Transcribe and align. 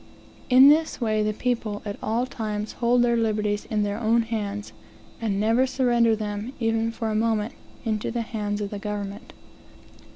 In 0.49 0.67
this 0.69 0.99
way, 0.99 1.21
the 1.21 1.31
people, 1.31 1.83
at 1.85 1.95
all 2.01 2.25
times, 2.25 2.71
hold 2.71 3.03
their 3.03 3.15
liberties 3.15 3.65
in 3.65 3.83
their 3.83 3.99
own 3.99 4.23
hands, 4.23 4.73
and 5.21 5.39
never 5.39 5.67
surrender 5.67 6.15
them, 6.15 6.53
even 6.59 6.91
for 6.91 7.11
a 7.11 7.15
moment, 7.15 7.53
into 7.85 8.09
the 8.09 8.23
hands 8.23 8.61
of 8.61 8.71
the 8.71 8.79
government. 8.79 9.31